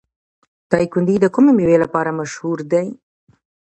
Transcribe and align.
دایکنډي 0.71 1.15
د 1.21 1.25
کومې 1.35 1.51
میوې 1.57 1.77
لپاره 1.83 2.15
مشهور 2.19 2.57
دی؟ 2.71 2.87